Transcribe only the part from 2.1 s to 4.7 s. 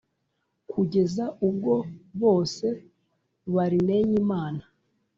bose barneny’Imana.